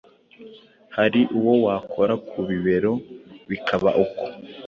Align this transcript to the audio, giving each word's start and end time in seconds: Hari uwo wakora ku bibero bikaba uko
Hari 0.95 1.21
uwo 1.37 1.53
wakora 1.65 2.13
ku 2.27 2.37
bibero 2.47 2.93
bikaba 3.49 3.89
uko 4.03 4.25